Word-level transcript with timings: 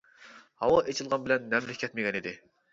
ھاۋا 0.63 0.79
ئېچىلغان 0.93 1.29
بىلەن 1.29 1.47
نەملىك 1.53 1.81
كەتمىگەن 1.85 2.21
ئىدى. 2.23 2.37